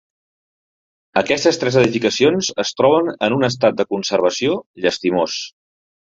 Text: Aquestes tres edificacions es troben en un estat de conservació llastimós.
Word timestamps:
Aquestes 1.21 1.59
tres 1.63 1.75
edificacions 1.81 2.49
es 2.63 2.71
troben 2.81 3.11
en 3.27 3.35
un 3.35 3.45
estat 3.49 3.77
de 3.81 3.85
conservació 3.91 4.55
llastimós. 4.87 5.37